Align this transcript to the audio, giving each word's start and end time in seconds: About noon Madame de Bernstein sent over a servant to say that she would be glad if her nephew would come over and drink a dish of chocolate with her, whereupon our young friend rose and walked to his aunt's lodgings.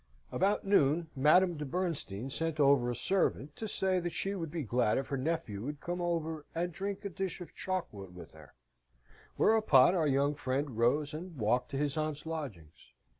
About 0.31 0.65
noon 0.65 1.11
Madame 1.15 1.57
de 1.57 1.63
Bernstein 1.63 2.31
sent 2.31 2.59
over 2.59 2.89
a 2.89 2.95
servant 2.95 3.55
to 3.55 3.67
say 3.67 3.99
that 3.99 4.13
she 4.13 4.33
would 4.33 4.49
be 4.49 4.63
glad 4.63 4.97
if 4.97 5.09
her 5.09 5.15
nephew 5.17 5.61
would 5.63 5.79
come 5.79 6.01
over 6.01 6.43
and 6.55 6.73
drink 6.73 7.05
a 7.05 7.09
dish 7.09 7.39
of 7.39 7.53
chocolate 7.53 8.11
with 8.11 8.31
her, 8.31 8.55
whereupon 9.37 9.93
our 9.93 10.07
young 10.07 10.33
friend 10.33 10.75
rose 10.79 11.13
and 11.13 11.37
walked 11.37 11.69
to 11.69 11.77
his 11.77 11.97
aunt's 11.97 12.25
lodgings. 12.25 12.89